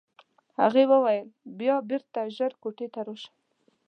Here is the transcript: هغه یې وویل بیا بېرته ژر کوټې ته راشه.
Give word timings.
هغه 0.61 0.77
یې 0.83 0.89
وویل 0.91 1.27
بیا 1.59 1.75
بېرته 1.89 2.19
ژر 2.35 2.51
کوټې 2.61 2.87
ته 2.93 2.99
راشه. 3.07 3.31